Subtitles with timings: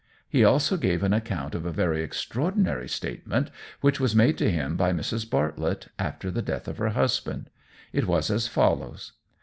[0.27, 3.51] He also gave an account of a very extraordinary statement,
[3.81, 5.29] which was made to him by Mrs.
[5.29, 7.51] Bartlett after the death of her husband.
[7.93, 9.11] It was as follows.